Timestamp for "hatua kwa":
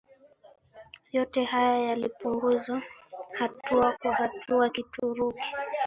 3.33-4.13